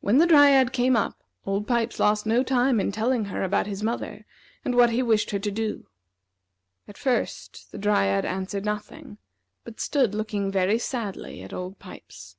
[0.00, 3.84] When the Dryad came up, Old Pipes lost no time in telling her about his
[3.84, 4.26] mother,
[4.64, 5.86] and what he wished her to do.
[6.88, 9.18] At first, the Dryad answered nothing,
[9.62, 12.34] but stood looking very sadly at Old Pipes.